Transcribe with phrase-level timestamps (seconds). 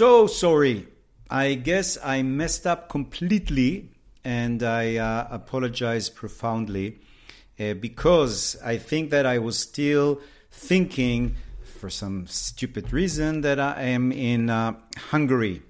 [0.00, 0.86] So sorry.
[1.28, 3.90] I guess I messed up completely
[4.24, 7.00] and I uh, apologize profoundly
[7.60, 13.82] uh, because I think that I was still thinking, for some stupid reason, that I
[13.82, 14.72] am in uh,
[15.10, 15.60] Hungary,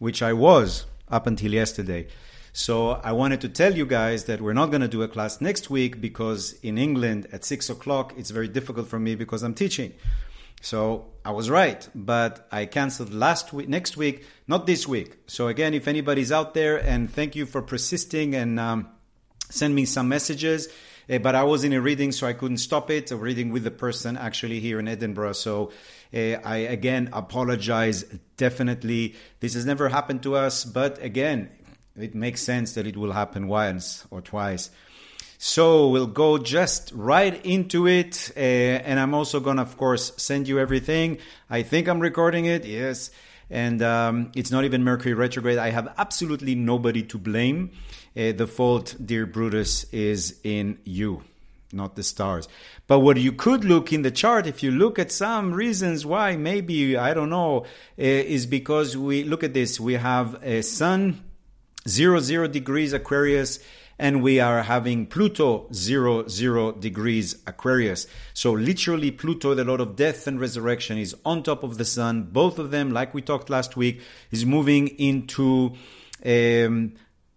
[0.00, 2.08] which I was up until yesterday.
[2.52, 5.40] So I wanted to tell you guys that we're not going to do a class
[5.40, 9.54] next week because in England at six o'clock it's very difficult for me because I'm
[9.54, 9.92] teaching.
[10.60, 15.18] So I was right, but I canceled last week, next week, not this week.
[15.26, 18.88] So again, if anybody's out there, and thank you for persisting and um,
[19.50, 20.68] send me some messages.
[21.10, 23.10] Uh, but I was in a reading, so I couldn't stop it.
[23.10, 25.32] A reading with the person actually here in Edinburgh.
[25.34, 25.72] So
[26.12, 28.02] uh, I again apologize.
[28.36, 30.64] Definitely, this has never happened to us.
[30.64, 31.50] But again,
[31.96, 34.70] it makes sense that it will happen once or twice.
[35.40, 38.32] So we'll go just right into it.
[38.36, 41.18] Uh, and I'm also going to, of course, send you everything.
[41.48, 42.64] I think I'm recording it.
[42.64, 43.10] Yes.
[43.48, 45.56] And um, it's not even Mercury retrograde.
[45.58, 47.70] I have absolutely nobody to blame.
[48.16, 51.22] Uh, the fault, dear Brutus, is in you,
[51.72, 52.48] not the stars.
[52.88, 56.34] But what you could look in the chart, if you look at some reasons why,
[56.36, 57.64] maybe, I don't know, uh,
[57.96, 59.78] is because we look at this.
[59.78, 61.22] We have a sun,
[61.86, 63.60] zero, zero degrees Aquarius
[63.98, 68.06] and we are having Pluto zero zero degrees Aquarius.
[68.32, 72.28] So literally Pluto, the Lord of death and resurrection, is on top of the sun.
[72.30, 75.74] Both of them, like we talked last week, is moving into
[76.24, 76.94] um,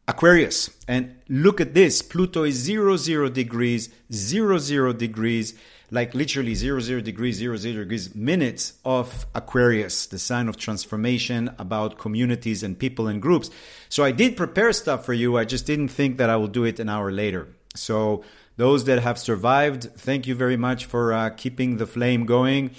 [0.07, 0.69] Aquarius.
[0.87, 5.55] And look at this: Pluto is zero zero degrees, zero zero degrees
[5.91, 11.53] like literally zero zero degrees, zero zero degrees minutes of Aquarius, the sign of transformation
[11.59, 13.51] about communities and people and groups.
[13.89, 15.37] So I did prepare stuff for you.
[15.37, 17.49] I just didn't think that I will do it an hour later.
[17.75, 18.23] So
[18.55, 22.71] those that have survived, thank you very much for uh, keeping the flame going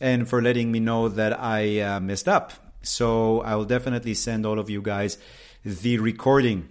[0.00, 2.52] and for letting me know that I uh, messed up.
[2.82, 5.18] So I will definitely send all of you guys
[5.64, 6.68] the recording.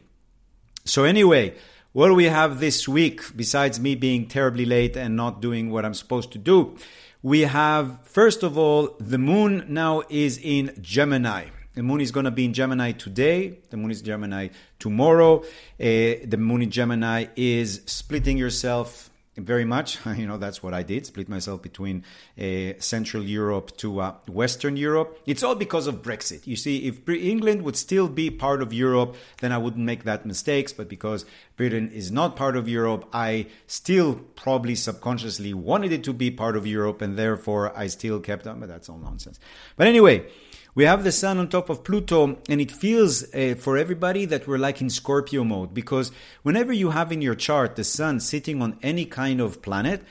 [0.85, 1.55] So anyway,
[1.93, 5.83] what do we have this week besides me being terribly late and not doing what
[5.83, 6.77] I'm supposed to do?
[7.21, 11.47] We have, first of all, the moon now is in Gemini.
[11.73, 13.59] The moon is going to be in Gemini today.
[13.69, 15.41] The moon is Gemini tomorrow.
[15.41, 15.45] Uh,
[15.77, 19.10] the moon in Gemini is splitting yourself
[19.45, 19.99] very much.
[20.21, 22.03] You know, that's what I did, split myself between
[22.39, 25.19] uh, Central Europe to uh, Western Europe.
[25.25, 26.45] It's all because of Brexit.
[26.45, 30.25] You see, if England would still be part of Europe, then I wouldn't make that
[30.25, 30.73] mistakes.
[30.73, 31.25] But because
[31.55, 36.55] Britain is not part of Europe, I still probably subconsciously wanted it to be part
[36.55, 38.59] of Europe, and therefore I still kept on.
[38.59, 39.39] But that's all nonsense.
[39.75, 40.25] But anyway,
[40.73, 44.47] we have the sun on top of Pluto, and it feels uh, for everybody that
[44.47, 46.11] we're like in Scorpio mode because
[46.43, 50.03] whenever you have in your chart the sun sitting on any kind of planet,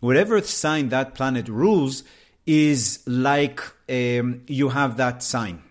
[0.00, 2.02] whatever sign that planet rules
[2.46, 5.62] is like um, you have that sign.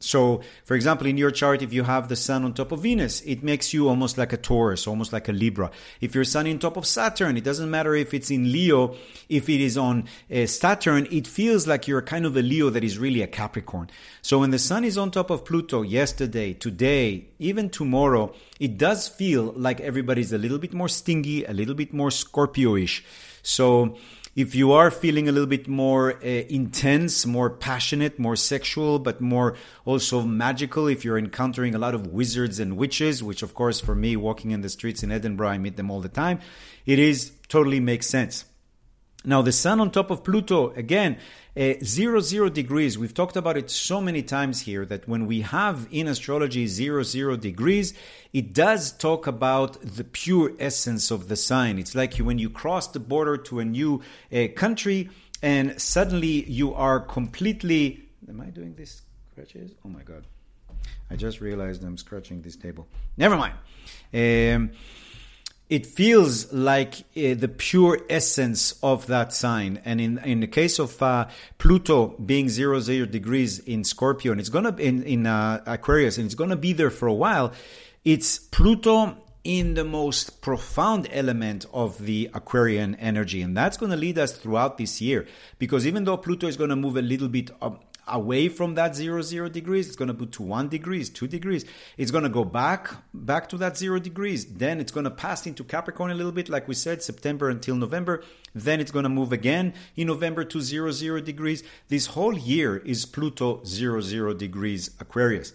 [0.00, 3.20] So, for example, in your chart, if you have the sun on top of Venus,
[3.20, 5.70] it makes you almost like a Taurus, almost like a Libra.
[6.00, 8.96] If your sun on top of Saturn, it doesn't matter if it's in Leo,
[9.28, 12.82] if it is on uh, Saturn, it feels like you're kind of a Leo that
[12.82, 13.90] is really a Capricorn.
[14.22, 19.06] So when the sun is on top of Pluto yesterday, today, even tomorrow, it does
[19.06, 23.04] feel like everybody's a little bit more stingy, a little bit more Scorpio-ish.
[23.42, 23.96] So,
[24.40, 29.20] if you are feeling a little bit more uh, intense, more passionate, more sexual, but
[29.20, 33.80] more also magical, if you're encountering a lot of wizards and witches, which of course
[33.80, 36.40] for me, walking in the streets in Edinburgh, I meet them all the time,
[36.86, 38.44] it is totally makes sense.
[39.24, 41.18] Now, the sun on top of Pluto, again,
[41.54, 42.96] uh, zero, zero degrees.
[42.96, 47.02] We've talked about it so many times here that when we have in astrology zero,
[47.02, 47.92] zero degrees,
[48.32, 51.78] it does talk about the pure essence of the sign.
[51.78, 54.00] It's like when you cross the border to a new
[54.32, 55.10] uh, country
[55.42, 58.04] and suddenly you are completely.
[58.28, 59.02] Am I doing this
[59.32, 59.72] scratches?
[59.84, 60.24] Oh my God.
[61.10, 62.86] I just realized I'm scratching this table.
[63.16, 63.54] Never mind.
[64.14, 64.70] Um,
[65.70, 69.80] it feels like uh, the pure essence of that sign.
[69.84, 74.40] And in, in the case of uh, Pluto being zero zero degrees in Scorpio, and
[74.40, 77.52] it's gonna be in, in uh, Aquarius, and it's gonna be there for a while.
[78.04, 83.96] It's Pluto in the most profound element of the Aquarian energy, and that's going to
[83.96, 85.26] lead us throughout this year.
[85.58, 88.94] Because even though Pluto is going to move a little bit up, away from that
[88.94, 91.64] zero zero degrees it's going to put to one degrees two degrees.
[91.96, 94.44] It's going to go back back to that zero degrees.
[94.46, 97.76] Then it's going to pass into capricorn a little bit like we said september until
[97.76, 98.22] november.
[98.54, 101.62] Then it's going to move again in november to zero zero degrees.
[101.88, 105.52] This whole year is pluto zero zero degrees aquarius.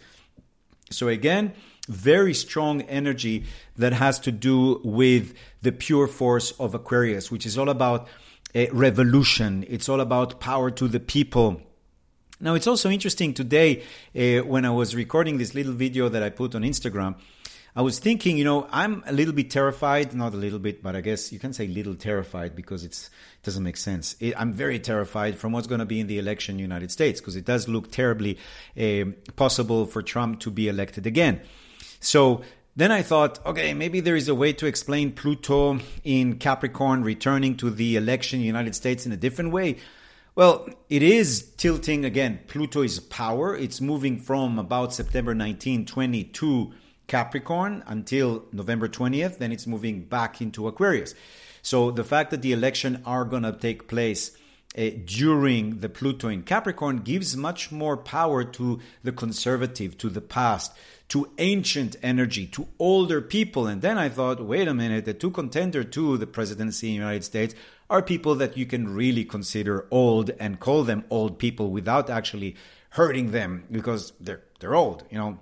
[0.90, 1.54] So again
[1.88, 7.58] very strong energy that has to do with the pure force of aquarius which is
[7.58, 8.08] all about
[8.56, 9.66] a revolution.
[9.68, 11.62] It's all about power to the people
[12.46, 13.82] Now, it's also interesting today
[14.16, 17.16] uh, when I was recording this little video that I put on Instagram.
[17.76, 20.96] I was thinking, you know, I'm a little bit terrified, not a little bit, but
[20.96, 24.16] I guess you can say little terrified because it's, it doesn't make sense.
[24.20, 26.92] It, I'm very terrified from what's going to be in the election in the United
[26.92, 28.38] States because it does look terribly
[28.80, 29.06] uh,
[29.36, 31.42] possible for Trump to be elected again.
[32.00, 32.44] So
[32.76, 37.58] then I thought, okay, maybe there is a way to explain Pluto in Capricorn returning
[37.58, 39.78] to the election in the United States in a different way.
[40.36, 42.42] Well, it is tilting again.
[42.48, 43.56] Pluto is power.
[43.56, 46.74] It's moving from about September 19, 20 to
[47.08, 49.38] Capricorn until November 20th.
[49.38, 51.16] Then it's moving back into Aquarius.
[51.62, 54.36] So the fact that the election are going to take place
[54.78, 60.20] uh, during the Pluto in Capricorn gives much more power to the conservative, to the
[60.20, 60.74] past,
[61.08, 63.68] to ancient energy, to older people.
[63.68, 67.00] And then I thought, wait a minute, the two contender to the presidency in the
[67.00, 67.56] United States
[67.90, 72.56] are people that you can really consider old and call them old people without actually
[72.92, 75.04] hurting them because they're they're old.
[75.12, 75.40] You know,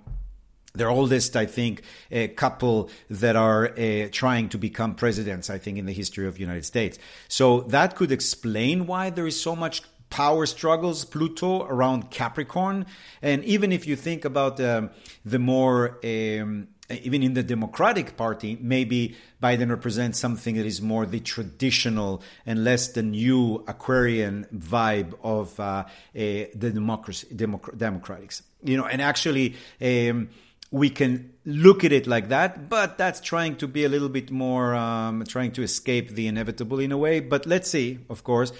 [0.74, 5.78] their oldest, I think, a couple that are uh, trying to become presidents, I think,
[5.78, 6.98] in the history of the United States.
[7.28, 12.86] So that could explain why there is so much power struggles, Pluto around Capricorn.
[13.22, 14.90] And even if you think about um,
[15.24, 21.06] the more um, even in the Democratic Party, maybe Biden represents something that is more
[21.06, 25.84] the traditional and less the new Aquarian vibe of uh, uh,
[26.14, 28.42] the democracy, Democ- Democrats.
[28.62, 30.28] You know, and actually, um,
[30.70, 34.30] we can look at it like that, but that's trying to be a little bit
[34.30, 37.20] more, um, trying to escape the inevitable in a way.
[37.20, 38.52] But let's see, of course.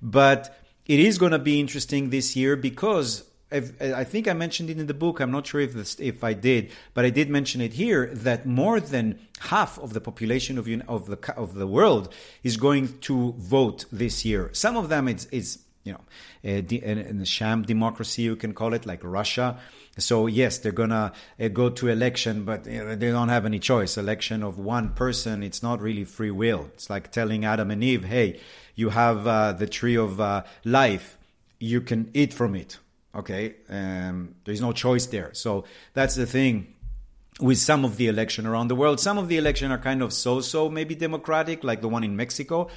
[0.00, 0.56] But
[0.86, 4.86] it is going to be interesting this year because I think I mentioned it in
[4.86, 5.20] the book.
[5.20, 8.46] I'm not sure if this, if I did, but I did mention it here that
[8.46, 12.12] more than half of the population of of the of the world
[12.42, 14.50] is going to vote this year.
[14.52, 16.00] Some of them it's, it's you know
[16.44, 19.58] a, a, a sham democracy you can call it like Russia.
[19.98, 23.98] So yes, they're gonna uh, go to election, but they don't have any choice.
[23.98, 26.70] Election of one person, it's not really free will.
[26.74, 28.40] It's like telling Adam and Eve, "Hey,
[28.74, 31.18] you have uh, the tree of uh, life.
[31.58, 32.78] You can eat from it."
[33.14, 35.30] Okay, um, there's no choice there.
[35.34, 36.74] So that's the thing
[37.40, 39.00] with some of the election around the world.
[39.00, 42.68] Some of the election are kind of so-so, maybe democratic, like the one in Mexico,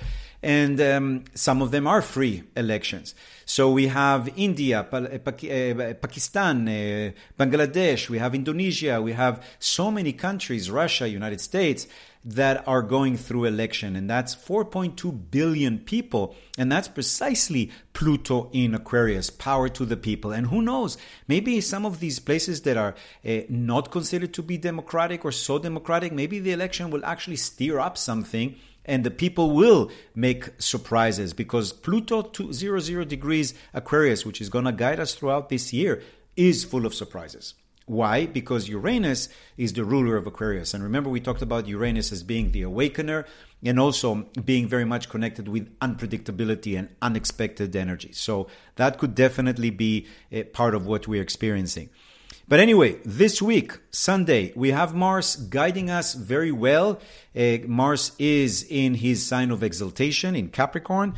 [0.41, 3.15] and um, some of them are free elections.
[3.45, 10.13] So we have India, uh, Pakistan, uh, Bangladesh, we have Indonesia, we have so many
[10.13, 11.87] countries, Russia, United States,
[12.25, 18.73] that are going through election, and that's 4.2 billion people, and that's precisely Pluto in
[18.73, 20.31] Aquarius, power to the people.
[20.31, 24.57] And who knows, maybe some of these places that are uh, not considered to be
[24.57, 28.55] democratic or so democratic, maybe the election will actually steer up something
[28.85, 34.49] and the people will make surprises because Pluto to zero zero degrees Aquarius, which is
[34.49, 36.03] going to guide us throughout this year,
[36.35, 37.55] is full of surprises.
[37.85, 38.25] Why?
[38.25, 40.73] Because Uranus is the ruler of Aquarius.
[40.73, 43.25] And remember, we talked about Uranus as being the awakener
[43.63, 48.11] and also being very much connected with unpredictability and unexpected energy.
[48.13, 50.07] So that could definitely be
[50.53, 51.89] part of what we're experiencing.
[52.47, 56.99] But anyway, this week, Sunday, we have Mars guiding us very well.
[57.35, 61.15] Uh, Mars is in his sign of exaltation in Capricorn.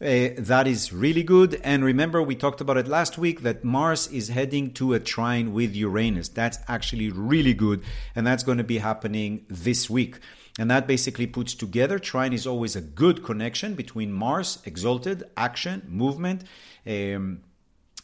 [0.00, 1.60] Uh, that is really good.
[1.64, 5.52] And remember, we talked about it last week that Mars is heading to a trine
[5.52, 6.28] with Uranus.
[6.28, 7.82] That's actually really good.
[8.14, 10.20] And that's going to be happening this week.
[10.56, 15.82] And that basically puts together, trine is always a good connection between Mars, exalted, action,
[15.88, 16.44] movement.
[16.86, 17.40] Um,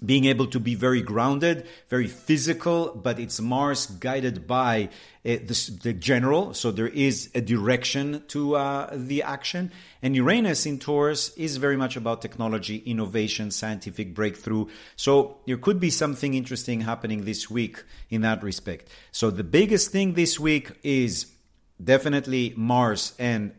[0.04, 4.90] being able to be very grounded, very physical, but it's Mars guided by
[5.24, 9.70] uh, the, the, general, so there is a direction to uh, the action.
[10.04, 14.66] And Uranus in Taurus is very much about technology, innovation, scientific breakthrough.
[14.96, 18.90] So there could be something interesting happening this week in that respect.
[19.12, 21.32] So the biggest thing this week is
[21.82, 23.52] definitely Mars and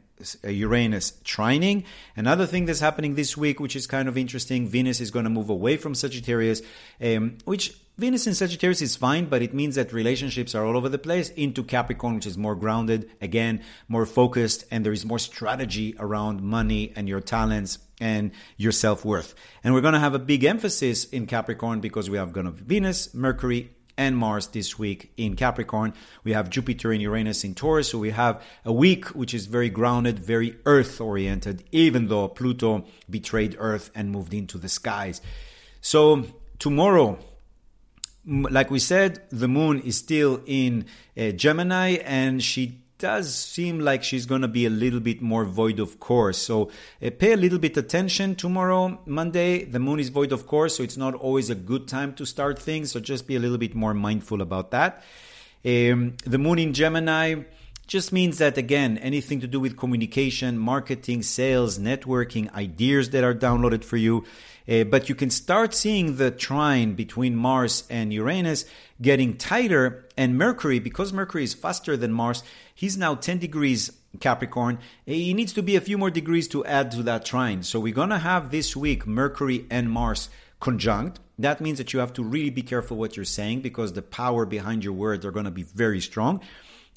[0.43, 1.83] Uranus trining.
[2.15, 5.31] Another thing that's happening this week, which is kind of interesting, Venus is going to
[5.31, 6.61] move away from Sagittarius,
[7.01, 10.89] um, which Venus in Sagittarius is fine, but it means that relationships are all over
[10.89, 15.17] the place into Capricorn, which is more grounded, again, more focused, and there is more
[15.17, 19.33] strategy around money and your talents and your self worth.
[19.63, 22.51] And we're going to have a big emphasis in Capricorn because we have going to
[22.51, 25.93] Venus, Mercury, and Mars this week in Capricorn.
[26.25, 27.87] We have Jupiter and Uranus in Taurus.
[27.87, 32.83] So we have a week which is very grounded, very earth oriented, even though Pluto
[33.09, 35.21] betrayed Earth and moved into the skies.
[35.79, 36.25] So
[36.59, 37.19] tomorrow,
[38.27, 40.85] like we said, the moon is still in
[41.17, 45.45] uh, Gemini and she does seem like she's going to be a little bit more
[45.45, 46.37] void of course.
[46.37, 46.71] So
[47.03, 49.65] uh, pay a little bit attention tomorrow, Monday.
[49.65, 52.57] The moon is void of course, so it's not always a good time to start
[52.57, 52.91] things.
[52.91, 55.03] So just be a little bit more mindful about that.
[55.65, 57.43] Um, the moon in Gemini
[57.87, 63.35] just means that again anything to do with communication marketing sales networking ideas that are
[63.35, 64.25] downloaded for you.
[64.67, 68.65] Uh, but you can start seeing the trine between mars and uranus
[68.99, 72.41] getting tighter and mercury because mercury is faster than mars
[72.73, 74.79] he's now 10 degrees capricorn.
[75.05, 77.63] He needs to be a few more degrees to add to that trine.
[77.63, 81.19] So we're going to have this week mercury and mars conjunct.
[81.39, 84.45] That means that you have to really be careful what you're saying because the power
[84.45, 86.41] behind your words are going to be very strong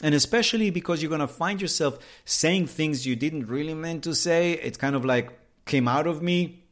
[0.02, 4.14] and especially because you're going to find yourself saying things you didn't really mean to
[4.14, 4.52] say.
[4.52, 5.30] It's kind of like
[5.64, 6.64] came out of me.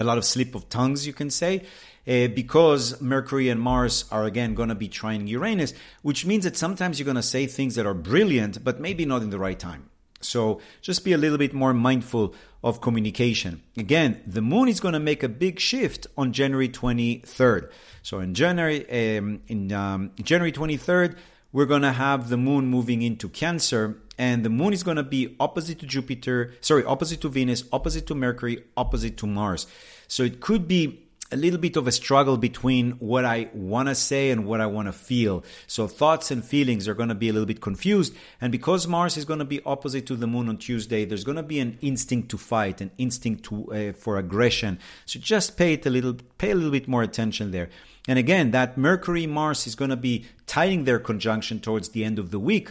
[0.00, 1.62] A lot of slip of tongues, you can say,
[2.08, 6.56] uh, because Mercury and Mars are again going to be trining Uranus, which means that
[6.56, 9.58] sometimes you're going to say things that are brilliant, but maybe not in the right
[9.58, 9.88] time.
[10.20, 13.62] So just be a little bit more mindful of communication.
[13.76, 17.70] Again, the moon is going to make a big shift on January 23rd.
[18.02, 21.16] So in January, um, in um, January 23rd,
[21.54, 25.04] we're going to have the moon moving into Cancer, and the moon is going to
[25.04, 29.68] be opposite to Jupiter, sorry, opposite to Venus, opposite to Mercury, opposite to Mars.
[30.08, 31.03] So it could be
[31.34, 34.66] a little bit of a struggle between what I want to say and what I
[34.66, 35.42] want to feel.
[35.66, 38.14] So thoughts and feelings are going to be a little bit confused.
[38.40, 41.36] And because Mars is going to be opposite to the moon on Tuesday, there's going
[41.36, 44.78] to be an instinct to fight, an instinct to, uh, for aggression.
[45.06, 47.68] So just pay it a little, pay a little bit more attention there.
[48.06, 52.20] And again, that Mercury Mars is going to be tying their conjunction towards the end
[52.20, 52.70] of the week.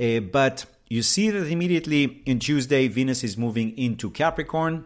[0.00, 4.84] Uh, but you see that immediately in Tuesday, Venus is moving into Capricorn.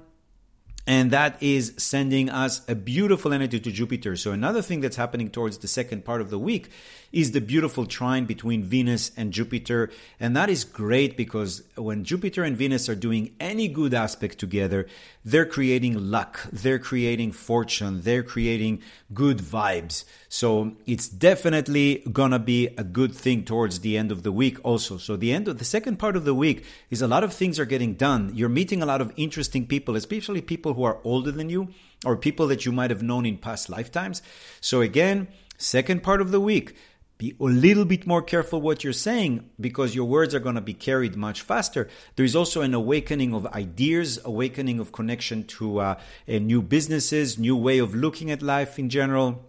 [0.88, 4.16] And that is sending us a beautiful energy to Jupiter.
[4.16, 6.70] So, another thing that's happening towards the second part of the week
[7.12, 9.90] is the beautiful trine between Venus and Jupiter.
[10.20, 14.86] And that is great because when Jupiter and Venus are doing any good aspect together,
[15.24, 20.04] they're creating luck, they're creating fortune, they're creating good vibes.
[20.28, 24.98] So it's definitely gonna be a good thing towards the end of the week also.
[24.98, 27.58] So the end of the second part of the week is a lot of things
[27.58, 28.32] are getting done.
[28.34, 31.68] You're meeting a lot of interesting people, especially people who are older than you
[32.06, 34.22] or people that you might have known in past lifetimes.
[34.60, 36.76] So again, second part of the week,
[37.18, 40.60] be a little bit more careful what you're saying because your words are going to
[40.60, 41.88] be carried much faster.
[42.14, 47.56] There is also an awakening of ideas, awakening of connection to uh, new businesses, new
[47.56, 49.47] way of looking at life in general.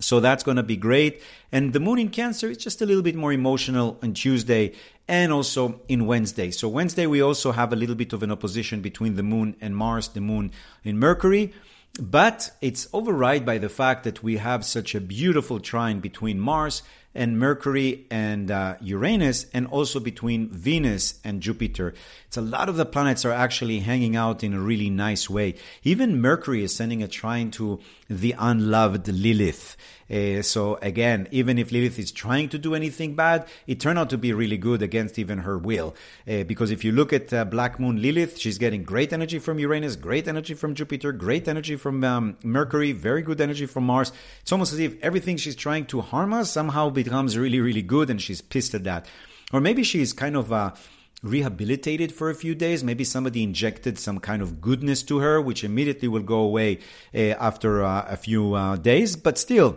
[0.00, 1.22] So that's going to be great.
[1.50, 4.72] And the moon in Cancer is just a little bit more emotional on Tuesday
[5.08, 6.50] and also in Wednesday.
[6.50, 9.76] So Wednesday we also have a little bit of an opposition between the moon and
[9.76, 10.52] Mars, the moon
[10.84, 11.52] in Mercury.
[12.00, 16.82] But it's override by the fact that we have such a beautiful trine between Mars
[17.18, 21.92] and Mercury and uh, Uranus, and also between Venus and Jupiter.
[22.28, 25.56] It's a lot of the planets are actually hanging out in a really nice way.
[25.82, 29.76] Even Mercury is sending a trine to the unloved Lilith.
[30.10, 34.10] Uh, so again, even if Lilith is trying to do anything bad, it turned out
[34.10, 35.94] to be really good against even her will.
[36.26, 39.58] Uh, because if you look at uh, Black Moon Lilith, she's getting great energy from
[39.58, 44.12] Uranus, great energy from Jupiter, great energy from um, Mercury, very good energy from Mars.
[44.40, 48.10] It's almost as if everything she's trying to harm us somehow becomes really, really good,
[48.10, 49.06] and she's pissed at that.
[49.52, 50.74] Or maybe she's kind of uh,
[51.22, 52.84] rehabilitated for a few days.
[52.84, 56.70] Maybe somebody injected some kind of goodness to her, which immediately will go away
[57.14, 59.16] uh, after uh, a few uh, days.
[59.16, 59.70] But still,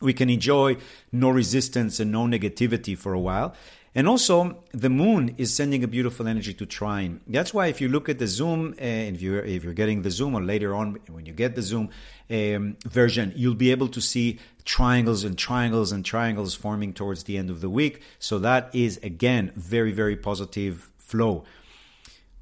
[0.00, 0.76] we can enjoy
[1.12, 3.54] no resistance and no negativity for a while.
[3.96, 7.22] And also, the moon is sending a beautiful energy to trine.
[7.26, 10.10] That's why, if you look at the Zoom, uh, if you're if you're getting the
[10.10, 11.88] Zoom, or later on when you get the Zoom
[12.30, 17.38] um, version, you'll be able to see triangles and triangles and triangles forming towards the
[17.38, 18.02] end of the week.
[18.18, 21.44] So that is again very very positive flow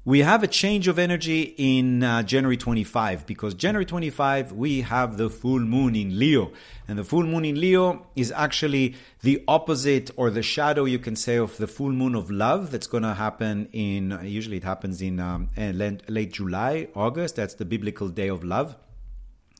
[0.05, 5.17] we have a change of energy in uh, January 25 because January 25 we have
[5.17, 6.51] the full moon in Leo.
[6.87, 8.93] And the full moon in Leo is actually
[9.23, 12.85] the opposite or the shadow you can say of the full moon of love that's
[12.85, 17.35] going to happen in usually it happens in um, late July August.
[17.37, 18.75] That's the biblical day of love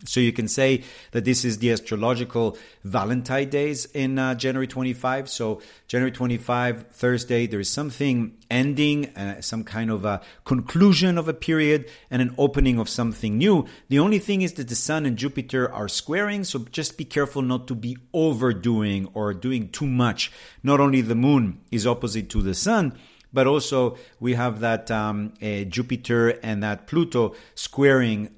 [0.03, 5.29] so you can say that this is the astrological Valentine days in uh, January 25.
[5.29, 11.27] So January 25, Thursday, there is something ending, uh, some kind of a conclusion of
[11.29, 13.65] a period and an opening of something new.
[13.89, 17.41] The only thing is that the Sun and Jupiter are squaring, so just be careful
[17.41, 20.31] not to be overdoing or doing too much.
[20.61, 22.97] Not only the Moon is opposite to the Sun,
[23.31, 28.29] but also we have that um, uh, Jupiter and that Pluto squaring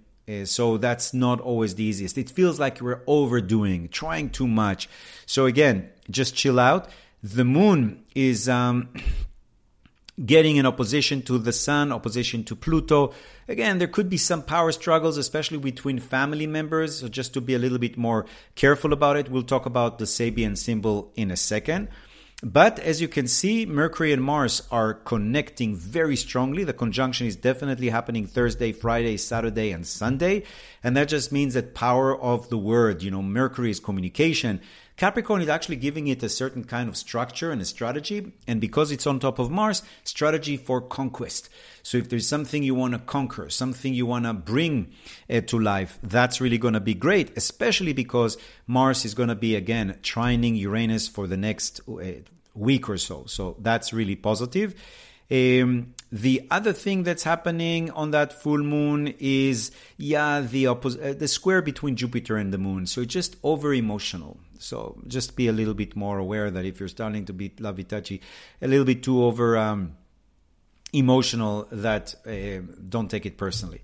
[0.45, 2.17] so that's not always the easiest.
[2.17, 4.89] It feels like we're overdoing, trying too much.
[5.25, 6.89] So again, just chill out.
[7.23, 8.89] The moon is um,
[10.25, 13.13] getting in opposition to the Sun, opposition to Pluto.
[13.47, 16.99] Again, there could be some power struggles, especially between family members.
[16.99, 20.05] So just to be a little bit more careful about it, we'll talk about the
[20.05, 21.87] Sabian symbol in a second.
[22.43, 26.63] But as you can see, Mercury and Mars are connecting very strongly.
[26.63, 30.43] The conjunction is definitely happening Thursday, Friday, Saturday, and Sunday.
[30.83, 34.61] And that just means that power of the word, you know, Mercury is communication.
[34.97, 38.33] Capricorn is actually giving it a certain kind of structure and a strategy.
[38.47, 41.49] And because it's on top of Mars, strategy for conquest.
[41.83, 44.91] So if there's something you want to conquer, something you want to bring
[45.29, 49.35] uh, to life, that's really going to be great, especially because Mars is going to
[49.35, 52.03] be again trining Uranus for the next uh,
[52.55, 53.25] week or so.
[53.27, 54.73] So that's really positive.
[55.29, 61.13] Um, the other thing that's happening on that full moon is, yeah, the oppos- uh,
[61.13, 62.87] the square between Jupiter and the moon.
[62.87, 64.39] So it's just over emotional.
[64.59, 68.21] So just be a little bit more aware that if you're starting to be touchy,
[68.61, 69.97] a little bit too over um,
[70.93, 73.81] emotional, that uh, don't take it personally.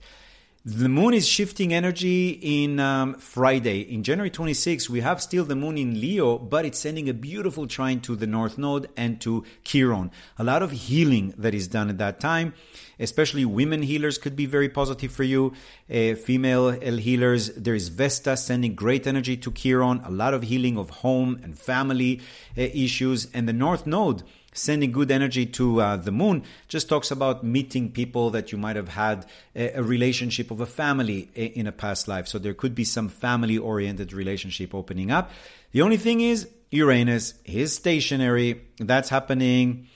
[0.65, 3.81] The moon is shifting energy in um, Friday.
[3.81, 7.67] In January 26, we have still the moon in Leo, but it's sending a beautiful
[7.67, 10.09] trine to the North Node and to Chiron.
[10.37, 12.53] A lot of healing that is done at that time,
[12.99, 15.53] especially women healers could be very positive for you.
[15.89, 20.77] Uh, female healers, there is Vesta sending great energy to Chiron, a lot of healing
[20.77, 22.21] of home and family
[22.57, 23.27] uh, issues.
[23.33, 24.23] And the North Node,
[24.53, 28.75] sending good energy to uh, the moon just talks about meeting people that you might
[28.75, 32.27] have had a, a, relationship of a family in a past life.
[32.27, 35.31] So there could be some family oriented relationship opening up.
[35.71, 38.61] The only thing is, Uranus is stationary.
[38.77, 39.92] That's happening uh,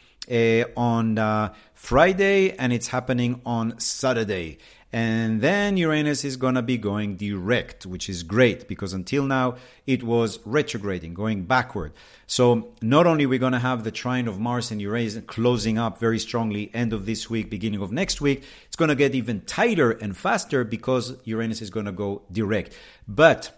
[0.76, 4.58] on uh, Friday and it's happening on Saturday.
[4.94, 9.58] And then Uranus is going to be going direct, which is great because until now
[9.86, 11.92] it was retrograding, going backward.
[12.26, 16.00] So not only we're going to have the trine of Mars and Uranus closing up
[16.00, 19.42] very strongly end of this week, beginning of next week, it's going to get even
[19.42, 22.74] tighter and faster because Uranus is going to go direct.
[23.10, 23.52] But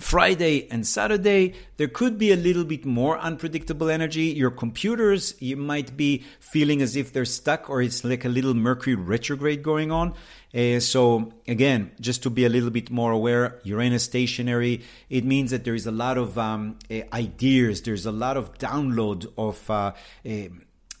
[0.00, 4.24] Friday and Saturday, there could be a little bit more unpredictable energy.
[4.24, 8.54] Your computers, you might be feeling as if they're stuck or it's like a little
[8.54, 10.14] Mercury retrograde going on.
[10.52, 15.52] Uh, so again, just to be a little bit more aware, Uranus stationary, it means
[15.52, 19.70] that there is a lot of um, uh, ideas, there's a lot of download of
[19.70, 19.92] uh,
[20.28, 20.48] uh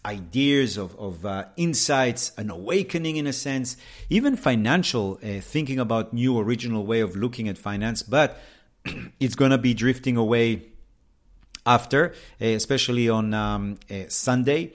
[0.06, 3.76] ideas, of, of uh, insights, an awakening in a sense,
[4.10, 8.38] even financial, uh, thinking about new original way of looking at finance, but
[9.20, 10.62] it's going to be drifting away
[11.66, 14.72] after, especially on um, Sunday.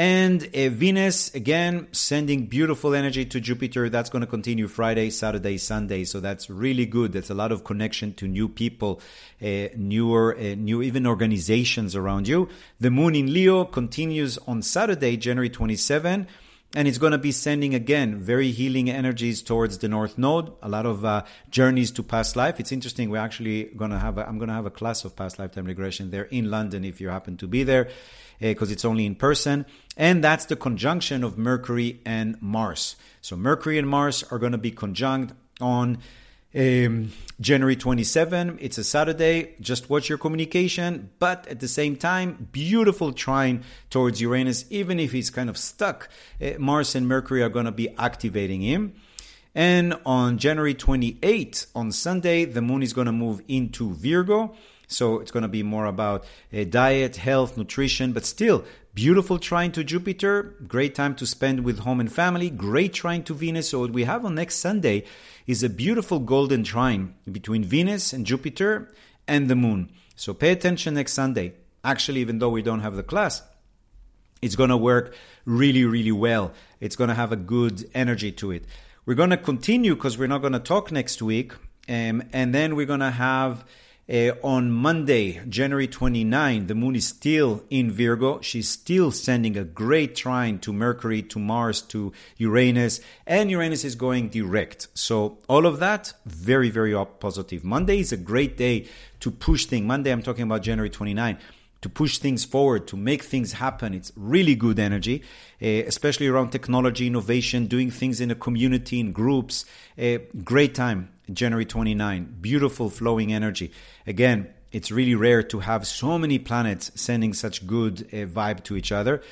[0.00, 3.90] And uh, Venus, again, sending beautiful energy to Jupiter.
[3.90, 6.04] That's going to continue Friday, Saturday, Sunday.
[6.04, 7.12] So that's really good.
[7.12, 9.02] That's a lot of connection to new people,
[9.42, 12.48] uh, newer, uh, new even organizations around you.
[12.78, 16.26] The moon in Leo continues on Saturday, January 27
[16.74, 20.68] and it's going to be sending again very healing energies towards the north node a
[20.68, 22.60] lot of uh, journeys to past life.
[22.60, 25.38] It's interesting we're actually going to have i'm going to have a class of past
[25.38, 27.88] lifetime regression there in london if you happen to be there
[28.40, 29.66] because uh, it's only in person.
[29.96, 32.96] And that's the conjunction of mercury and mars.
[33.20, 35.98] So mercury and mars are going to be conjunct on
[36.54, 39.54] um, January 27, it's a Saturday.
[39.60, 45.12] Just watch your communication, but at the same time, beautiful trine towards Uranus, even if
[45.12, 46.08] he's kind of stuck.
[46.40, 48.94] Uh, Mars and Mercury are going to be activating him.
[49.54, 54.54] And on January 28, on Sunday, the moon is going to move into Virgo.
[54.86, 59.72] So it's going to be more about uh, diet, health, nutrition, but still beautiful trine
[59.72, 60.54] to Jupiter.
[60.66, 62.50] Great time to spend with home and family.
[62.50, 63.70] Great trine to Venus.
[63.70, 65.04] So what we have on next Sunday
[65.46, 68.92] is a beautiful golden trine between Venus and Jupiter
[69.26, 69.90] and the moon.
[70.16, 71.54] So pay attention next Sunday.
[71.82, 73.42] Actually, even though we don't have the class,
[74.42, 76.52] it's going to work really, really well.
[76.80, 78.64] It's going to have a good energy to it.
[79.06, 81.52] We're going to continue because we're not going to talk next week.
[81.88, 83.64] Um, and then we're going to have
[84.08, 88.40] uh, on Monday, January 29, the moon is still in Virgo.
[88.40, 93.94] She's still sending a great trine to Mercury, to Mars, to Uranus, and Uranus is
[93.94, 94.88] going direct.
[94.94, 97.62] So, all of that, very, very positive.
[97.62, 98.86] Monday is a great day
[99.20, 99.86] to push things.
[99.86, 101.38] Monday, I'm talking about January 29
[101.82, 103.94] to push things forward, to make things happen.
[103.94, 105.22] It's really good energy,
[105.62, 109.64] uh, especially around technology, innovation, doing things in a community, in groups.
[109.98, 112.36] Uh, great time, January 29.
[112.40, 113.72] Beautiful flowing energy.
[114.06, 118.76] Again, it's really rare to have so many planets sending such good uh, vibe to
[118.76, 119.22] each other.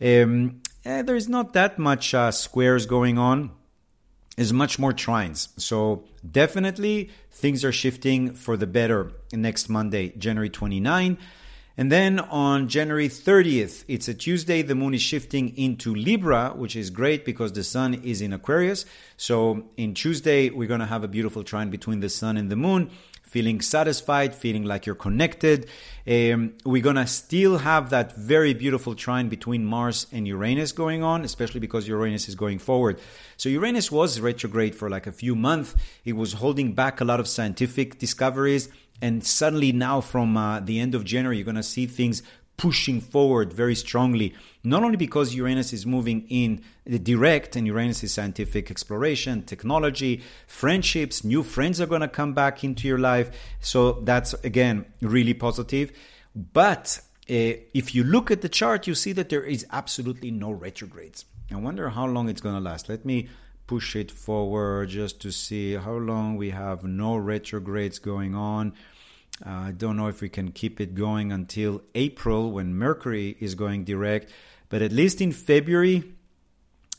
[0.00, 3.50] Um, there's not that much uh, squares going on.
[4.36, 5.48] There's much more trines.
[5.60, 11.18] So definitely things are shifting for the better next Monday, January 29.
[11.78, 16.74] And then on January 30th, it's a Tuesday, the moon is shifting into Libra, which
[16.74, 18.84] is great because the sun is in Aquarius.
[19.16, 22.56] So in Tuesday, we're going to have a beautiful trine between the sun and the
[22.56, 22.90] moon
[23.28, 25.68] feeling satisfied, feeling like you're connected.
[26.06, 31.02] Um, we're going to still have that very beautiful trine between Mars and Uranus going
[31.02, 32.98] on, especially because Uranus is going forward.
[33.36, 35.74] So Uranus was retrograde for like a few months.
[36.04, 38.70] It was holding back a lot of scientific discoveries.
[39.00, 42.22] And suddenly now from uh, the end of January, you're going to see things
[42.58, 44.34] pushing forward very strongly,
[44.64, 50.22] not only because Uranus is moving in the direct and Uranus is scientific exploration, technology,
[50.46, 53.30] friendships, new friends are going to come back into your life.
[53.60, 55.92] So that's again really positive.
[56.34, 60.50] But uh, if you look at the chart, you see that there is absolutely no
[60.50, 61.24] retrogrades.
[61.52, 62.88] I wonder how long it's going to last.
[62.88, 63.28] Let me
[63.68, 68.72] push it forward just to see how long we have no retrogrades going on.
[69.46, 73.54] Uh, I don't know if we can keep it going until April when Mercury is
[73.54, 74.32] going direct,
[74.68, 76.02] but at least in February,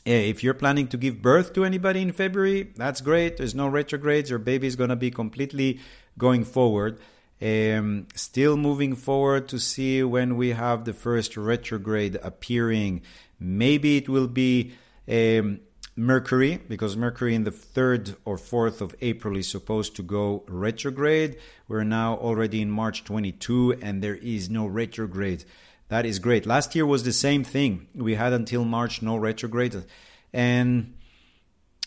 [0.06, 3.36] eh, if you're planning to give birth to anybody in February, that's great.
[3.36, 4.30] There's no retrogrades.
[4.30, 5.80] Your baby is going to be completely
[6.16, 6.98] going forward.
[7.42, 13.02] Um, still moving forward to see when we have the first retrograde appearing.
[13.38, 14.72] Maybe it will be
[15.08, 15.60] um,
[16.00, 21.36] Mercury, because Mercury in the 3rd or 4th of April is supposed to go retrograde.
[21.68, 25.44] We're now already in March 22 and there is no retrograde.
[25.88, 26.46] That is great.
[26.46, 27.88] Last year was the same thing.
[27.94, 29.84] We had until March no retrograde.
[30.32, 30.94] And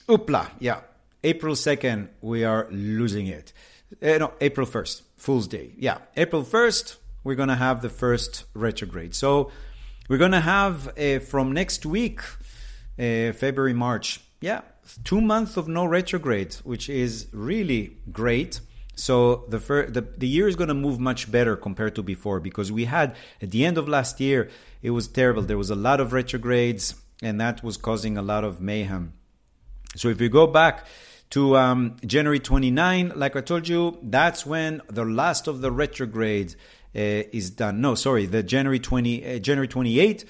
[0.08, 0.82] oopla, yeah,
[1.24, 3.52] April 2nd, we are losing it.
[4.00, 5.74] Uh, no, April 1st, Fool's Day.
[5.76, 9.16] Yeah, April 1st, we're going to have the first retrograde.
[9.16, 9.52] So
[10.08, 12.22] we're going to have uh, from next week
[13.00, 14.20] uh, February, March.
[14.42, 14.62] Yeah,
[15.04, 18.60] two months of no retrograde, which is really great.
[18.96, 22.40] So the fir- the, the year is going to move much better compared to before
[22.40, 24.50] because we had at the end of last year
[24.82, 25.42] it was terrible.
[25.42, 29.14] There was a lot of retrogrades and that was causing a lot of mayhem.
[29.96, 30.86] So if we go back
[31.32, 36.56] to um, January 29, like I told you, that's when the last of the retrogrades
[36.96, 37.82] uh, is done.
[37.82, 40.26] No, sorry, the January 20 uh, January 28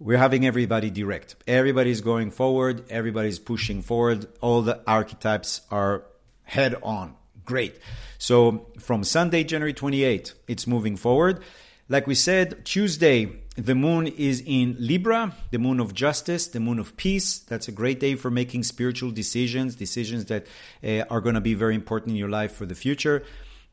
[0.00, 1.36] we're having everybody direct.
[1.46, 4.26] Everybody's going forward, everybody's pushing forward.
[4.40, 6.04] All the archetypes are
[6.44, 7.14] head on.
[7.44, 7.78] Great.
[8.18, 11.42] So from Sunday, January 28, it's moving forward.
[11.88, 16.78] Like we said, Tuesday, the moon is in Libra, the moon of justice, the moon
[16.78, 17.40] of peace.
[17.40, 20.46] That's a great day for making spiritual decisions, decisions that
[20.82, 23.22] uh, are going to be very important in your life for the future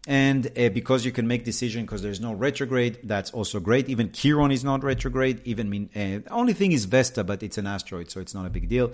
[0.08, 3.90] and uh, because you can make decision because there's no retrograde that's also great.
[3.90, 5.42] Even chiron is not retrograde.
[5.44, 8.46] Even mean uh, the only thing is vesta but it's an asteroid so it's not
[8.46, 8.88] a big deal.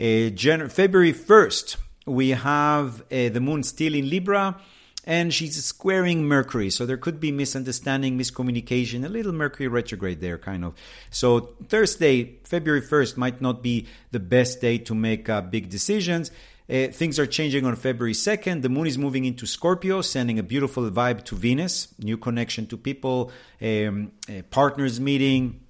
[0.00, 0.30] Uh,
[0.68, 4.58] february 1st we have uh, the moon still in libra
[5.04, 6.68] and she's squaring mercury.
[6.70, 10.74] So there could be misunderstanding miscommunication a little mercury retrograde there kind of.
[11.10, 16.30] So thursday february 1st might not be the best day to make uh, big decisions
[16.70, 18.62] uh, things are changing on February 2nd.
[18.62, 22.76] The moon is moving into Scorpio, sending a beautiful vibe to Venus, new connection to
[22.76, 25.60] people, um, uh, partners meeting,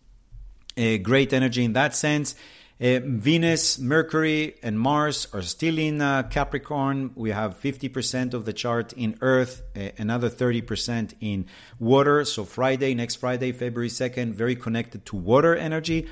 [0.77, 2.35] uh, great energy in that sense.
[2.81, 7.11] Uh, Venus, Mercury, and Mars are still in uh, Capricorn.
[7.17, 11.47] We have 50% of the chart in Earth, uh, another 30% in
[11.81, 12.25] water.
[12.25, 16.07] So, Friday, next Friday, February 2nd, very connected to water energy.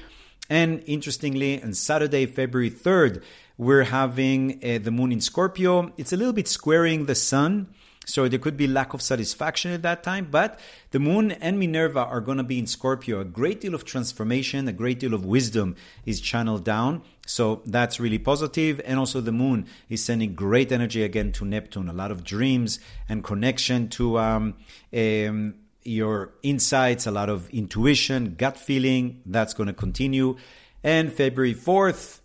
[0.48, 3.22] And interestingly, on Saturday, February 3rd,
[3.58, 5.92] we're having uh, the moon in Scorpio.
[5.96, 7.68] It's a little bit squaring the sun.
[8.06, 10.60] So there could be lack of satisfaction at that time, but
[10.92, 13.18] the moon and Minerva are going to be in Scorpio.
[13.18, 17.02] A great deal of transformation, a great deal of wisdom is channeled down.
[17.26, 18.80] So that's really positive.
[18.84, 21.88] And also the moon is sending great energy again to Neptune.
[21.88, 24.54] A lot of dreams and connection to um,
[24.94, 25.54] um,
[25.86, 29.22] your insights, a lot of intuition, gut feeling.
[29.26, 30.36] That's going to continue.
[30.82, 32.20] And February 4th,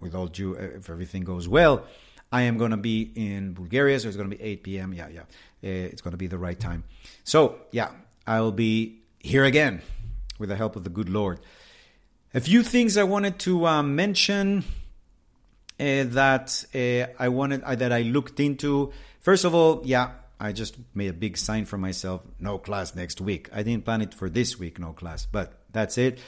[0.00, 1.84] with all due, if everything goes well,
[2.30, 4.92] I am going to be in Bulgaria, so it's going to be 8 p.m.
[4.92, 5.20] Yeah, yeah.
[5.20, 6.84] Uh, it's going to be the right time.
[7.22, 7.90] So, yeah,
[8.26, 9.82] I'll be here again
[10.38, 11.40] with the help of the good Lord.
[12.34, 14.64] A few things I wanted to uh, mention
[15.78, 18.92] uh, that uh, I wanted that I looked into.
[19.20, 22.26] First of all, yeah, I just made a big sign for myself.
[22.38, 23.48] No class next week.
[23.52, 24.78] I didn't plan it for this week.
[24.78, 26.18] No class, but that's it.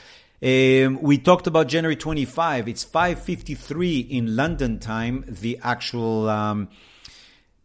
[0.41, 2.67] Um, we talked about January 25.
[2.67, 5.25] It's 5:53 in London time.
[5.27, 6.69] The actual um,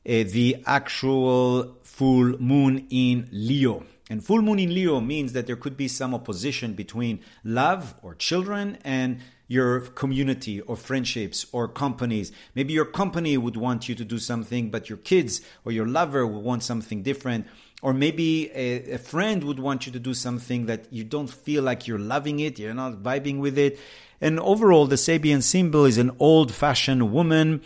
[0.07, 3.85] uh, the actual full moon in Leo.
[4.12, 8.14] And full moon in Leo means that there could be some opposition between love or
[8.14, 12.31] children and your community or friendships or companies.
[12.55, 16.27] Maybe your company would want you to do something, but your kids or your lover
[16.27, 17.46] would want something different
[17.81, 21.62] or maybe a, a, friend would want you to do something that you don't feel
[21.62, 23.81] like you're loving it, you're not vibing with it.
[24.20, 27.62] And overall, the Sabian symbol is an old fashioned woman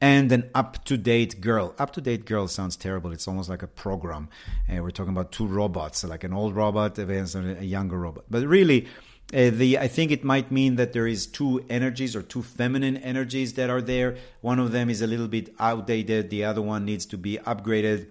[0.00, 1.74] and an up to date girl.
[1.78, 3.12] Up to date girl sounds terrible.
[3.12, 4.28] It's almost like a program.
[4.68, 8.24] Uh, we're talking about two robots, like an old robot against a younger robot.
[8.30, 8.86] But really,
[9.32, 12.96] uh, the I think it might mean that there is two energies or two feminine
[12.96, 14.16] energies that are there.
[14.40, 16.30] One of them is a little bit outdated.
[16.30, 18.08] The other one needs to be upgraded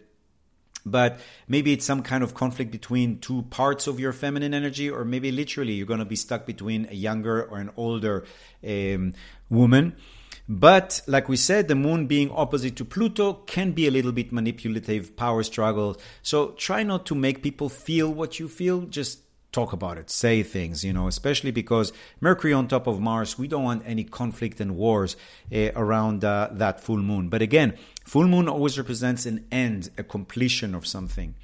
[0.91, 5.05] but maybe it's some kind of conflict between two parts of your feminine energy, or
[5.05, 8.25] maybe literally you're going to be stuck between a younger or an older
[8.65, 9.13] um,
[9.49, 9.95] woman.
[10.49, 14.31] But like we said, the moon being opposite to Pluto can be a little bit
[14.31, 15.97] manipulative, power struggle.
[16.21, 18.81] So try not to make people feel what you feel.
[18.81, 19.19] Just
[19.51, 23.47] talk about it, say things, you know, especially because Mercury on top of Mars, we
[23.47, 25.15] don't want any conflict and wars
[25.53, 27.27] uh, around uh, that full moon.
[27.27, 31.35] But again, full moon always represents an end, a completion of something.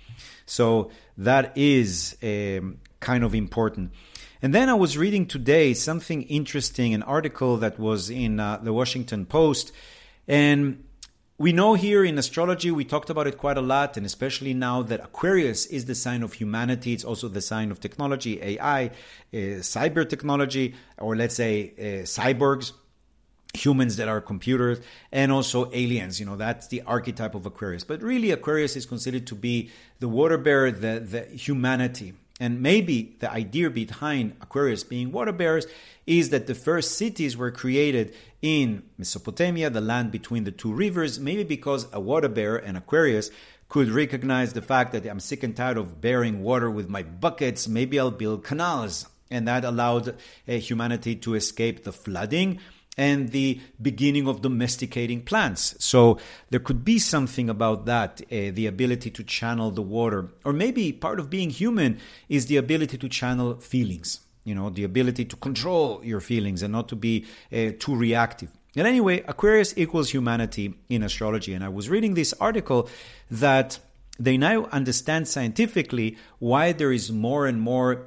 [0.45, 3.91] So that is um, kind of important.
[4.43, 8.73] And then I was reading today something interesting, an article that was in uh, the
[8.73, 9.71] Washington Post.
[10.27, 10.83] And
[11.37, 14.81] we know here in astrology, we talked about it quite a lot, and especially now
[14.81, 18.91] that Aquarius is the sign of humanity, it's also the sign of technology, AI, uh,
[19.31, 22.73] cyber technology, or let's say uh, cyborgs
[23.53, 26.19] humans that are computers and also aliens.
[26.19, 27.85] You know that's the archetype of aquarius.
[27.85, 33.15] But really aquarius is considered to be the water bearer the, the humanity and maybe
[33.19, 35.65] the idea behind aquarius being water bearers
[36.05, 41.19] is that the first cities were created in Mesopotamia, the land between the two rivers,
[41.19, 43.31] maybe because a water bearer and Aquarius
[43.69, 47.67] could recognize the fact that I'm sick and tired of bearing water with my buckets,
[47.67, 49.07] maybe I'll build canals.
[49.31, 52.59] And that allowed uh, humanity to escape the flooding
[52.97, 55.75] and the beginning of domesticating plants.
[55.79, 56.19] So
[56.51, 60.29] there could be something about that, uh, the ability to channel the water.
[60.45, 64.83] Or maybe part of being human is the ability to channel feelings you know the
[64.83, 69.73] ability to control your feelings and not to be uh, too reactive and anyway aquarius
[69.77, 72.89] equals humanity in astrology and i was reading this article
[73.31, 73.79] that
[74.19, 78.05] they now understand scientifically why there is more and more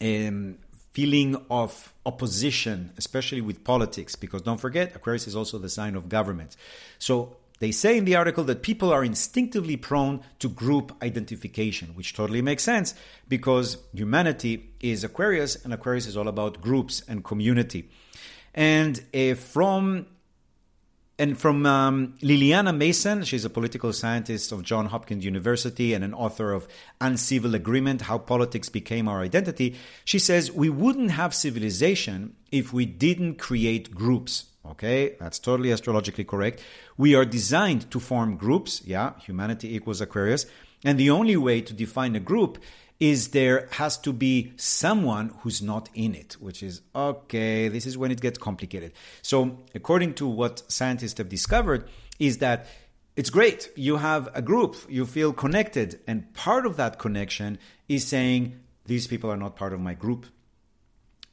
[0.00, 0.56] um,
[0.98, 6.08] feeling of opposition especially with politics because don't forget aquarius is also the sign of
[6.08, 6.56] government
[6.98, 12.14] so they say in the article that people are instinctively prone to group identification, which
[12.14, 12.94] totally makes sense
[13.28, 17.90] because humanity is Aquarius and Aquarius is all about groups and community.
[18.54, 20.06] And uh, from
[21.18, 26.14] and from um, Lilliana Mason, she's a political scientist of Johns Hopkins University and an
[26.14, 26.68] author of
[27.00, 29.74] Uncivil Agreement How Politics Became Our Identity.
[30.04, 34.44] She says, We wouldn't have civilization if we didn't create groups.
[34.64, 36.62] Okay, that's totally astrologically correct.
[36.96, 38.82] We are designed to form groups.
[38.84, 40.46] Yeah, humanity equals Aquarius.
[40.84, 42.58] And the only way to define a group
[43.00, 47.96] is there has to be someone who's not in it, which is okay, this is
[47.96, 48.92] when it gets complicated.
[49.22, 52.66] So, according to what scientists have discovered, is that
[53.14, 53.70] it's great.
[53.76, 57.58] You have a group, you feel connected, and part of that connection
[57.88, 60.26] is saying, These people are not part of my group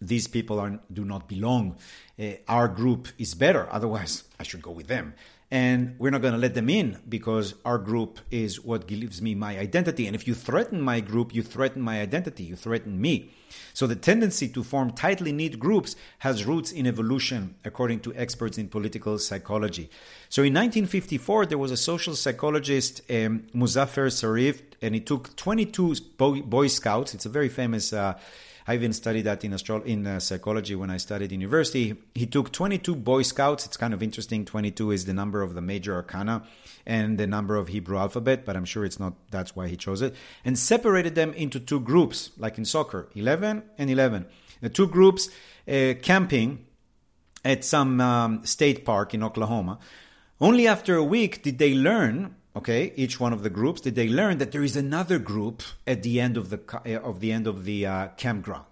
[0.01, 1.77] these people are, do not belong.
[2.19, 3.67] Uh, our group is better.
[3.71, 5.13] Otherwise, I should go with them.
[5.55, 9.35] And we're not going to let them in because our group is what gives me
[9.35, 10.05] my identity.
[10.05, 13.31] And if you threaten my group, you threaten my identity, you threaten me.
[13.73, 18.57] So the tendency to form tightly knit groups has roots in evolution, according to experts
[18.57, 19.89] in political psychology.
[20.27, 25.95] So in 1954, there was a social psychologist, um, Muzafer Sherif, and he took 22
[26.17, 27.13] Boy, Boy Scouts.
[27.13, 27.93] It's a very famous.
[27.93, 28.19] Uh,
[28.67, 31.95] I even studied that in astro- in uh, psychology when I studied university.
[32.15, 33.65] He took 22 Boy Scouts.
[33.65, 34.43] It's kind of interesting.
[34.43, 36.43] 22 is the number of the major arcana
[36.85, 40.01] and the number of Hebrew alphabet, but I'm sure it's not that's why he chose
[40.01, 40.15] it.
[40.43, 44.25] And separated them into two groups, like in soccer, 11 and 11.
[44.61, 45.29] The two groups
[45.67, 46.65] uh, camping
[47.43, 49.77] at some um, state park in Oklahoma.
[50.41, 54.07] Only after a week did they learn okay each one of the groups did they
[54.07, 57.47] learn that there is another group at the end of the uh, of the end
[57.47, 58.65] of the uh, campground?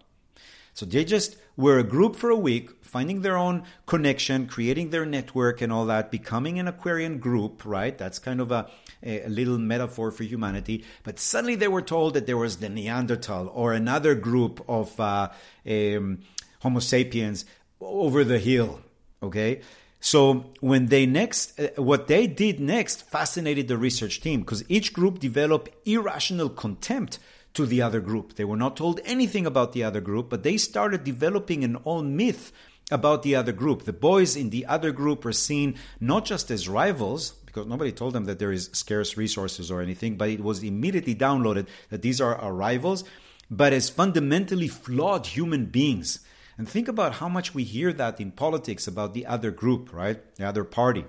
[0.74, 5.06] So they just were a group for a week finding their own connection creating their
[5.06, 7.98] network and all that becoming an aquarian group right?
[7.98, 8.70] That's kind of a,
[9.04, 10.84] a little metaphor for humanity.
[11.04, 15.30] But suddenly they were told that there was the neanderthal or another group of uh,
[15.68, 16.20] um,
[16.62, 17.46] homo sapiens
[17.82, 18.80] over the hill
[19.22, 19.62] okay
[20.06, 24.92] so when they next, uh, what they did next fascinated the research team because each
[24.92, 27.20] group developed irrational contempt
[27.54, 28.36] to the other group.
[28.36, 32.18] They were not told anything about the other group, but they started developing an own
[32.18, 32.52] myth
[32.92, 33.86] about the other group.
[33.86, 38.12] The boys in the other group were seen not just as rivals, because nobody told
[38.12, 42.20] them that there is scarce resources or anything, but it was immediately downloaded that these
[42.20, 43.06] are our rivals,
[43.50, 46.20] but as fundamentally flawed human beings.
[46.58, 50.20] And think about how much we hear that in politics about the other group, right?
[50.36, 51.06] The other party.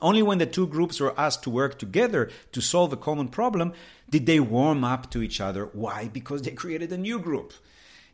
[0.00, 3.72] Only when the two groups were asked to work together to solve a common problem
[4.08, 5.66] did they warm up to each other.
[5.72, 6.08] Why?
[6.08, 7.52] Because they created a new group.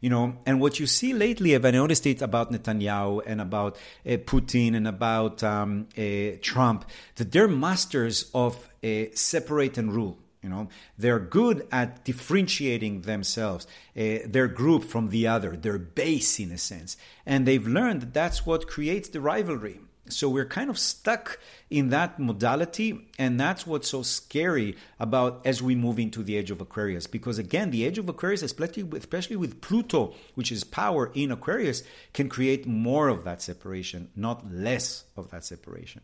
[0.01, 4.11] You know, and what you see lately, I've noticed it about Netanyahu and about uh,
[4.19, 6.85] Putin and about um, uh, Trump,
[7.17, 10.19] that they're masters of uh, separate and rule.
[10.45, 16.39] You know, they're good at differentiating themselves, uh, their group from the other, their base
[16.39, 19.81] in a sense, and they've learned that that's what creates the rivalry.
[20.11, 25.63] So we're kind of stuck in that modality, and that's what's so scary about as
[25.63, 27.07] we move into the age of Aquarius.
[27.07, 31.33] Because again, the age of Aquarius, especially with, especially with Pluto, which is power in
[31.33, 36.03] Aquarius, can create more of that separation, not less of that separation.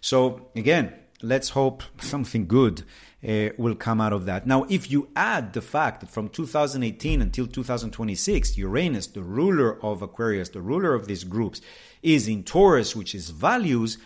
[0.00, 2.84] So again, let's hope something good
[3.26, 4.46] uh, will come out of that.
[4.46, 10.02] Now, if you add the fact that from 2018 until 2026, Uranus, the ruler of
[10.02, 11.60] Aquarius, the ruler of these groups,
[12.02, 13.98] is in Taurus, which is values,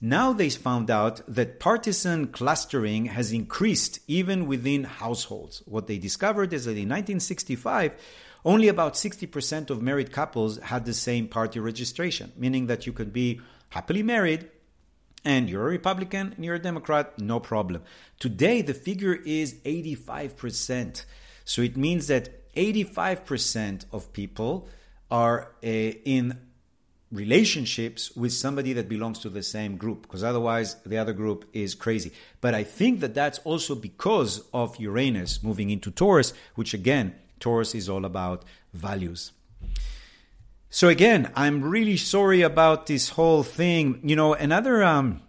[0.00, 5.62] now they found out that partisan clustering has increased even within households.
[5.66, 7.92] What they discovered is that in 1965,
[8.44, 13.12] only about 60% of married couples had the same party registration, meaning that you could
[13.12, 14.48] be happily married
[15.24, 17.82] and you're a Republican and you're a Democrat, no problem.
[18.18, 21.04] Today, the figure is 85%.
[21.44, 24.68] So it means that 85% of people
[25.10, 26.38] are uh, in
[27.10, 31.74] relationships with somebody that belongs to the same group because otherwise the other group is
[31.74, 37.14] crazy but i think that that's also because of uranus moving into taurus which again
[37.38, 39.32] taurus is all about values
[40.74, 45.20] so again i'm really sorry about this whole thing you know another um,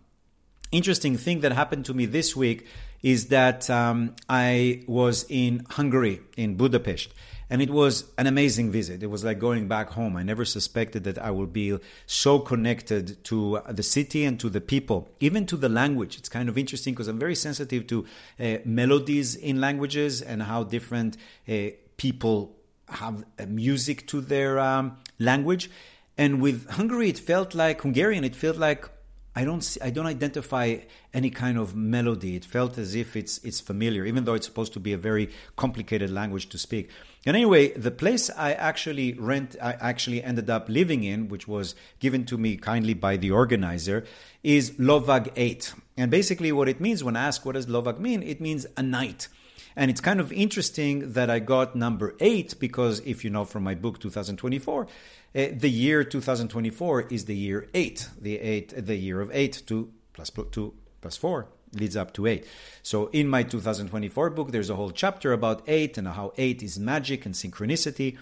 [0.72, 2.66] interesting thing that happened to me this week
[3.02, 7.10] is that um, i was in hungary in budapest
[7.50, 9.04] and it was an amazing visit.
[9.04, 10.16] It was like going back home.
[10.18, 11.78] I never suspected that I would be
[12.08, 16.18] so connected to the city and to the people, even to the language.
[16.18, 18.06] It's kind of interesting because I'm very sensitive to
[18.40, 21.16] uh, melodies in languages and how different
[21.48, 22.56] uh, people
[22.94, 25.70] have music to their um, language.
[26.18, 28.24] And with Hungary, it felt like Hungarian.
[28.24, 28.90] It felt like
[29.36, 30.78] I don't see, I don't identify
[31.12, 32.36] any kind of melody.
[32.36, 35.32] It felt as if it's it's familiar, even though it's supposed to be a very
[35.56, 36.92] complicated language to speak.
[37.26, 41.74] And anyway, the place I actually rent, I actually ended up living in, which was
[42.00, 44.06] given to me kindly by the organizer,
[44.44, 45.74] is Lovag 8.
[45.98, 49.30] And basically, what it means when asked what does Lovag mean, it means a knight.
[49.76, 53.64] And it's kind of interesting that I got number eight because if you know from
[53.64, 54.88] my book 2024, uh,
[55.34, 60.32] the year 2024 is the year eight, the eight, the year of eight, two plus
[60.52, 62.46] two plus four leads up to 8.
[62.84, 66.80] So in my 2024 book, there's a whole chapter about 8 and how 8 is
[66.80, 68.18] magic and synchronicity.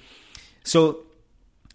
[0.63, 1.03] So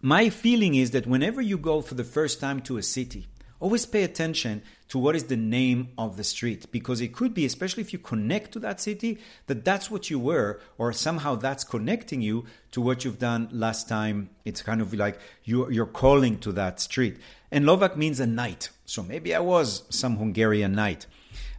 [0.03, 3.27] my feeling is that whenever you go for the first time to a city,
[3.61, 7.45] always pay attention to what is the name of the street because it could be
[7.45, 11.65] especially if you connect to that city that that's what you were or somehow that's
[11.65, 14.29] connecting you to what you've done last time.
[14.45, 17.17] It's kind of like you, you're calling to that street.
[17.51, 18.69] And Lovag means a knight.
[18.85, 21.07] So maybe i was some hungarian knight.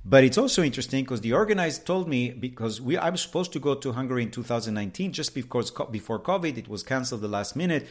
[0.05, 3.59] But it's also interesting because the organizer told me because we I was supposed to
[3.59, 7.85] go to Hungary in 2019 just because before COVID it was canceled the last minute.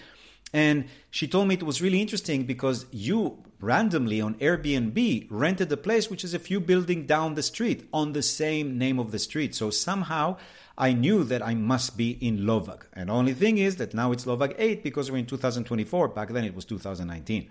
[0.56, 5.76] And she told me it was really interesting because you randomly on Airbnb rented a
[5.76, 9.18] place which is a few building down the street on the same name of the
[9.18, 9.54] street.
[9.54, 10.38] So somehow
[10.78, 12.86] I knew that I must be in Lovag.
[12.94, 16.08] And only thing is that now it's Lovag 8 because we're in 2024.
[16.08, 17.50] Back then it was 2019.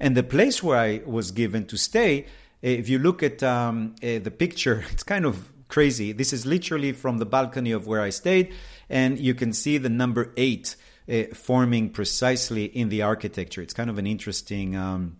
[0.00, 2.26] And the place where I was given to stay
[2.60, 6.10] if you look at um, uh, the picture, it's kind of crazy.
[6.10, 8.52] This is literally from the balcony of where I stayed,
[8.88, 10.76] and you can see the number eight
[11.10, 13.62] uh, forming precisely in the architecture.
[13.62, 15.16] It's kind of an interesting um,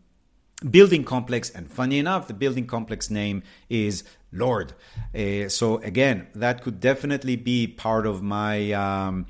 [0.68, 4.74] building complex, and funny enough, the building complex name is Lord.
[5.14, 8.72] Uh, so again, that could definitely be part of my.
[8.72, 9.26] Um,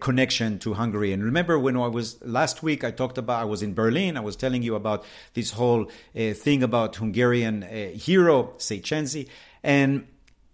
[0.00, 1.12] connection to Hungary.
[1.12, 4.20] And remember when I was last week, I talked about, I was in Berlin, I
[4.20, 9.28] was telling you about this whole uh, thing about Hungarian uh, hero, Széchenyi.
[9.62, 10.06] And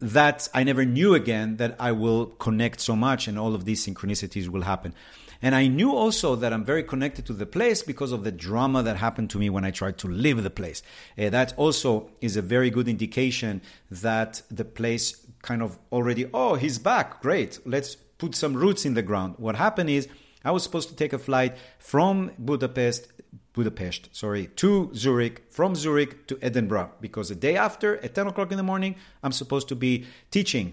[0.02, 3.86] that I never knew again that I will connect so much and all of these
[3.86, 4.94] synchronicities will happen.
[5.42, 8.82] And I knew also that I'm very connected to the place because of the drama
[8.84, 10.82] that happened to me when I tried to leave the place.
[11.18, 16.54] Uh, that also is a very good indication that the place kind of already, oh,
[16.54, 17.20] he's back.
[17.20, 17.58] Great.
[17.66, 19.34] Let's put some roots in the ground.
[19.38, 20.08] What happened is
[20.44, 23.08] I was supposed to take a flight from Budapest
[23.54, 28.50] Budapest, sorry, to Zurich, from Zurich to Edinburgh, because the day after, at 10 o'clock
[28.50, 30.72] in the morning, I'm supposed to be teaching.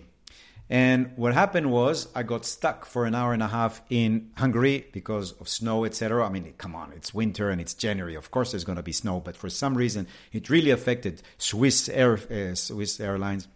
[0.70, 4.86] And what happened was I got stuck for an hour and a half in Hungary
[4.91, 6.24] because of snow, etc.
[6.24, 8.13] I mean, come on, it's winter and it's January.
[8.13, 11.89] Of course, there's going to be snow, but for some reason, it really affected Swiss
[11.89, 13.47] Air uh, Swiss Airlines.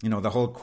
[0.00, 0.54] You know, the whole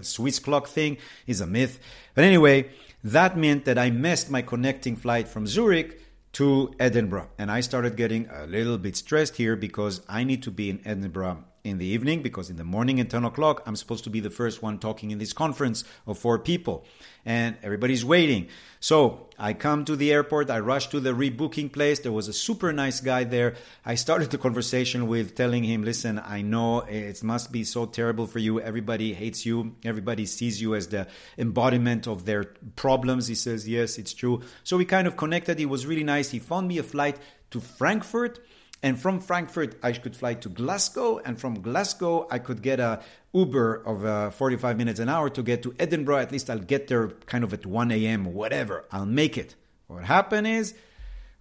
[0.00, 1.78] Swiss clock thing is a myth.
[2.14, 2.70] But anyway,
[3.02, 6.00] that meant that I missed my connecting flight from Zurich
[6.34, 7.28] to Edinburgh.
[7.38, 10.80] And I started getting a little bit stressed here because I need to be in
[10.84, 14.20] Edinburgh in the evening because in the morning at 10 o'clock i'm supposed to be
[14.20, 16.84] the first one talking in this conference of four people.
[17.26, 18.48] And everybody's waiting.
[18.80, 22.00] So i come to the airport i rush to the rebooking place.
[22.00, 23.54] There was a super nice guy there.
[23.84, 28.26] I started the conversation with telling him listen i know it must be so terrible
[28.26, 28.60] for you.
[28.60, 29.74] Everybody hates you.
[29.84, 31.06] Everybody sees you as the
[31.38, 32.44] embodiment of their
[32.76, 33.26] problems.
[33.26, 34.42] He says yes it's true.
[34.64, 35.58] So we kind of connected.
[35.58, 36.30] He was really nice.
[36.30, 37.16] He found me a flight
[37.52, 38.40] to frankfurt
[38.84, 41.18] and from Frankfurt, I could fly to Glasgow.
[41.24, 43.00] And from Glasgow, I could get a
[43.32, 46.18] Uber of uh, 45 minutes an hour to get to Edinburgh.
[46.18, 48.84] At least I'll get there kind of at 1 a.m., whatever.
[48.92, 49.54] I'll make it.
[49.86, 50.74] What happened is,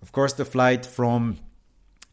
[0.01, 1.37] of course, the flight from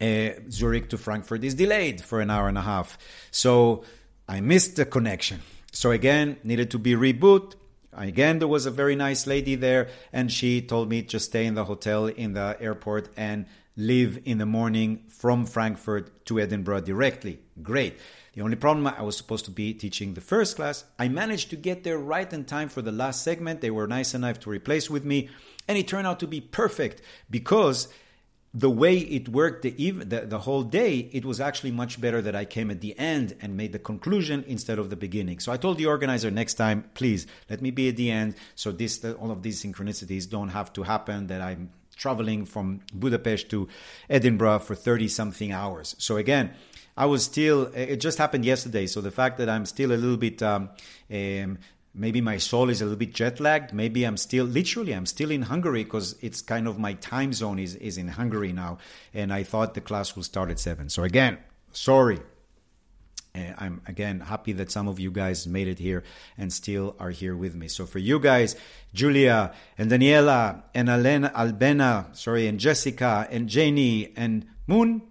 [0.01, 2.99] uh, Zurich to Frankfurt is delayed for an hour and a half.
[3.31, 3.85] So
[4.29, 5.43] I missed the connection.
[5.71, 7.55] So again, needed to be reboot.
[7.93, 11.55] Again, there was a very nice lady there, and she told me just stay in
[11.55, 17.41] the hotel in the airport and leave in the morning from Frankfurt to Edinburgh directly.
[17.63, 17.99] Great.
[18.35, 20.85] The only problem I was supposed to be teaching the first class.
[20.99, 23.61] I managed to get there right in time for the last segment.
[23.61, 25.29] They were nice enough to replace with me,
[25.67, 27.89] and it turned out to be perfect because
[28.53, 32.35] the way it worked the, the, the whole day, it was actually much better that
[32.35, 35.39] I came at the end and made the conclusion instead of the beginning.
[35.39, 38.73] So I told the organizer next time, please let me be at the end, so
[38.73, 41.29] this all of these synchronicities don't have to happen.
[41.29, 41.71] That I'm
[42.01, 43.69] traveling from Budapest to
[44.09, 45.95] Edinburgh for 30 something hours.
[45.99, 46.53] So again,
[46.97, 48.87] I was still, it just happened yesterday.
[48.87, 50.71] So the fact that I'm still a little bit, um,
[51.13, 51.59] um,
[51.95, 53.75] maybe my soul is a little bit jet lagged.
[53.75, 57.59] Maybe I'm still, literally, I'm still in Hungary because it's kind of my time zone
[57.59, 58.79] is, is in Hungary now.
[59.13, 60.89] And I thought the class will start at seven.
[60.89, 61.39] So again,
[61.73, 62.21] sorry.
[63.35, 66.03] I'm again happy that some of you guys made it here
[66.37, 67.69] and still are here with me.
[67.69, 68.57] So for you guys,
[68.93, 75.03] Julia and Daniela and Alena, Albena, sorry, and Jessica and Janie and Moon,